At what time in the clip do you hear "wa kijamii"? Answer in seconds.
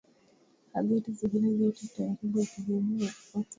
2.39-3.03